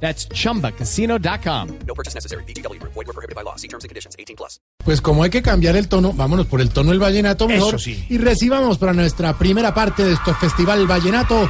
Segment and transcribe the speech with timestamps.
[0.00, 1.68] That's chumbacasino.com.
[1.86, 2.44] No purchase necessary.
[2.44, 2.80] BGW.
[2.82, 3.56] Void were prohibited by law.
[3.56, 4.14] See terms and conditions.
[4.18, 4.60] 18 plus.
[4.84, 7.74] Pues como hay que cambiar el tono, vámonos por el tono del vallenato mejor.
[7.74, 8.06] Eso sí.
[8.08, 11.48] Y recibamos para nuestra primera parte de este Festival Vallenato,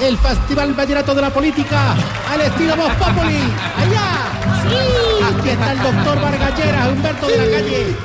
[0.00, 1.96] el Festival Vallenato de la Política,
[2.30, 3.38] al estilo Voz Populi.
[3.76, 4.30] ¡Allá!
[4.62, 5.24] ¡Sí!
[5.38, 7.96] Aquí está el doctor Vargallera, Humberto de la Calle.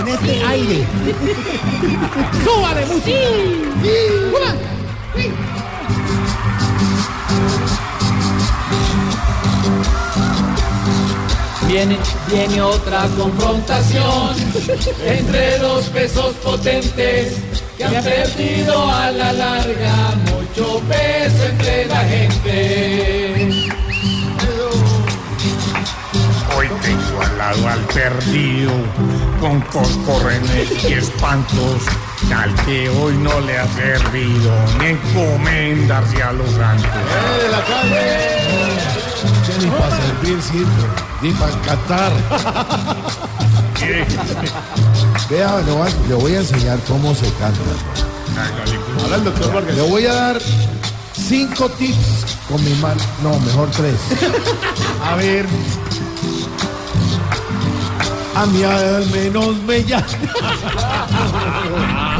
[0.00, 0.86] En este aire.
[2.44, 3.18] ¡Súbale, música!
[3.82, 5.30] ¡Sí!
[11.76, 11.98] Viene,
[12.30, 14.34] viene otra confrontación
[15.04, 17.36] entre dos pesos potentes
[17.76, 23.60] que han perdido a la larga mucho peso entre la gente.
[26.56, 28.72] Hoy tengo al lado al perdido,
[29.38, 31.82] con coscorrenes y espantos,
[32.34, 36.90] al que hoy no le ha servido ni encomendarse a los santos.
[39.60, 40.86] Ni para servir sirve,
[41.22, 42.12] ni para cantar.
[45.30, 47.60] Vea, le voy, a, le voy a enseñar cómo se canta.
[48.36, 49.76] Hágale, pues.
[49.76, 50.38] Le voy a dar
[51.12, 53.00] cinco tips con mi mano.
[53.22, 53.96] No, mejor tres.
[55.04, 55.46] A ver.
[58.36, 60.04] A mí al menos me llama.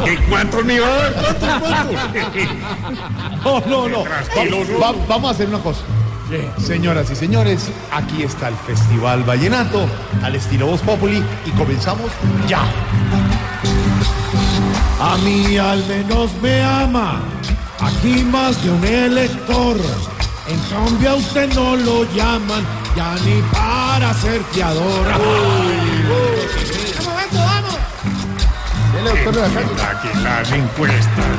[0.03, 1.13] ¿Qué cuántos me va a dar?
[1.13, 3.43] ¿Cuántos, cuántos?
[3.43, 4.01] No, no, no.
[4.03, 4.67] Tranquilos.
[4.81, 5.81] Va- va- vamos a hacer una cosa.
[6.61, 9.87] Señoras y señores, aquí está el Festival Vallenato
[10.23, 12.11] al estilo Voz Populi y comenzamos
[12.49, 12.63] ya.
[14.99, 17.21] A mí al menos me ama,
[17.79, 19.77] aquí más de un elector.
[20.47, 22.65] En cambio a usted no lo llaman
[22.95, 25.07] ya ni para ser fiador.
[29.27, 31.37] Aquí las encuestas,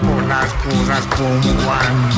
[0.00, 2.10] por las cosas como van,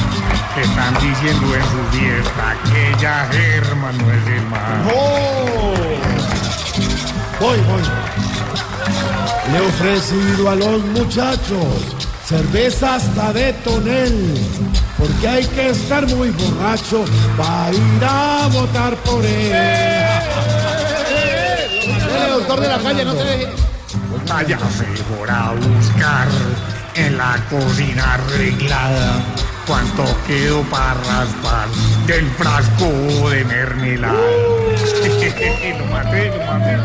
[0.54, 4.92] que están diciendo en su fiesta que ya Germán no es el mal.
[4.94, 5.74] ¡Oh!
[7.40, 7.82] Voy, voy.
[9.50, 14.38] Le he ofrecido a los muchachos cerveza hasta de tonel,
[15.02, 17.04] porque hay que estar muy borracho
[17.36, 19.52] para ir a votar por él.
[22.30, 23.48] doctor de la calle, no te deje.
[24.28, 26.28] Vaya mejor a buscar
[26.94, 29.24] en la cocina arreglada
[29.66, 31.68] cuánto quedó para raspar
[32.06, 34.14] del frasco de mermelada.
[35.78, 36.78] lo maté, lo maté.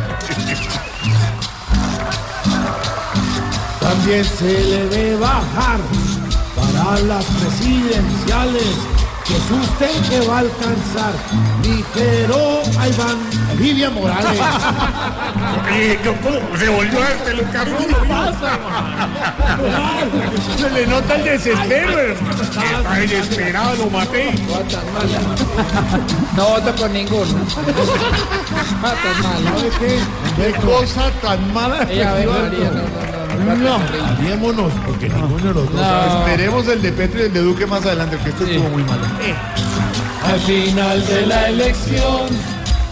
[3.80, 5.80] También se le debe bajar
[6.78, 8.64] para las presidenciales,
[9.26, 11.14] que usted que va a alcanzar.
[11.64, 14.40] Ligero, ahí van Vivian Morales.
[15.66, 17.68] Oye, ¿cómo se volvió a este Lucas
[20.60, 22.00] Se le nota el desespero.
[22.00, 24.34] Está desesperado, lo maté.
[26.36, 27.26] No voto por ninguno.
[28.82, 30.00] ¿Sabe qué?
[30.36, 31.86] ¿Qué cosa tan mala?
[31.90, 33.56] Ella ve, María, no, no, no, no.
[33.56, 33.80] No,
[34.18, 35.74] aliémonos, porque ninguno de los dos.
[35.74, 36.20] No.
[36.20, 39.04] Esperemos el de Petro y el de Duque más adelante, porque este estuvo muy malo.
[40.26, 42.28] Al final de la elección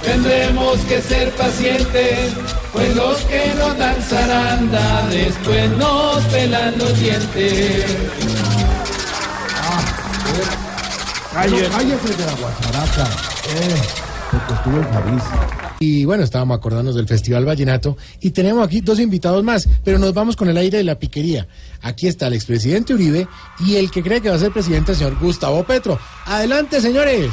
[0.01, 2.34] tendremos que ser pacientes,
[2.72, 7.85] pues los que no dan zaranda después nos pelan los dientes.
[11.34, 13.03] Cállese, cállese de la guacharaca.
[13.50, 13.81] Eh,
[14.31, 15.65] porque estuvo en París.
[15.80, 20.13] Y bueno, estábamos acordándonos del Festival Vallenato y tenemos aquí dos invitados más, pero nos
[20.13, 21.47] vamos con el aire de la piquería.
[21.81, 23.28] Aquí está el expresidente Uribe
[23.59, 26.00] y el que cree que va a ser presidente, el señor Gustavo Petro.
[26.25, 27.31] Adelante, señores.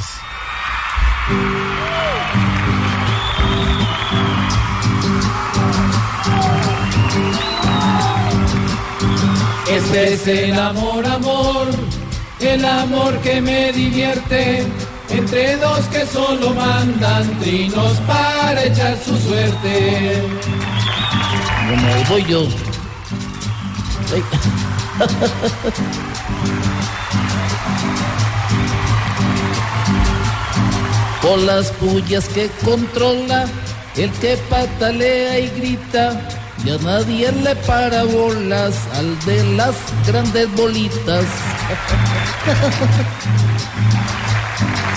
[9.69, 11.67] Este es el amor, amor,
[12.39, 14.67] el amor que me divierte.
[15.13, 20.21] Entre dos que solo mandan trinos para echar su suerte.
[21.67, 22.47] Bueno, ahí voy yo.
[24.13, 24.23] Ay.
[31.45, 33.45] Las pullas que controla,
[33.97, 36.21] el que patalea y grita,
[36.63, 39.75] y a nadie le para bolas al de las
[40.05, 41.25] grandes bolitas.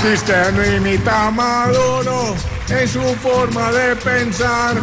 [0.00, 2.36] Si usted no imita a Maduro,
[2.68, 4.76] en su forma de pensar,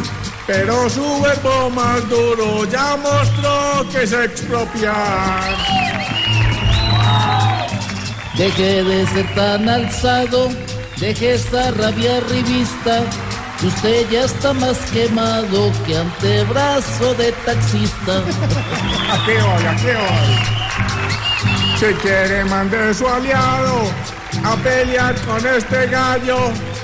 [0.48, 5.56] pero su verbo más duro ya mostró que es expropiar.
[8.38, 10.50] Deje de ser tan alzado,
[11.00, 13.04] deje esta rabia revista.
[13.64, 18.18] Usted ya está más quemado que antebrazo de taxista.
[19.14, 21.33] Aquí voy, aquí voy.
[21.84, 23.82] Si quiere mande su aliado
[24.46, 26.38] a pelear con este gallo,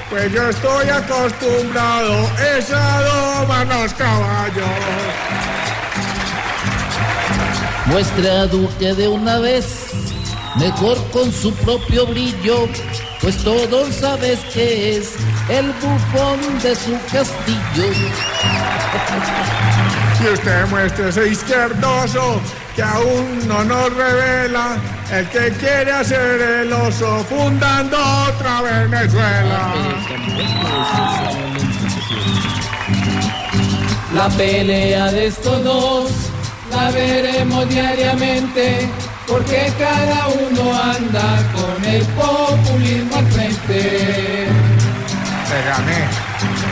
[0.09, 4.65] pues yo estoy acostumbrado es a domar los caballos.
[7.85, 9.91] Muestre a Duque de una vez,
[10.57, 12.67] mejor con su propio brillo,
[13.21, 15.13] pues todos sabes que es
[15.47, 17.85] el bufón de su castillo.
[20.21, 22.41] Y usted muestre ese izquierdoso
[22.79, 24.77] que aún no nos revela
[25.11, 29.73] el que quiere hacer el oso fundando otra Venezuela.
[34.15, 36.09] La pelea de estos dos
[36.71, 38.87] la veremos diariamente
[39.27, 44.47] porque cada uno anda con el populismo al frente.
[45.49, 46.69] Te gané.